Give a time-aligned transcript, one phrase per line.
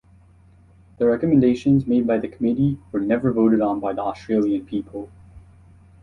[0.97, 5.11] The recommendations made by the committee were never voted on by the Australian people.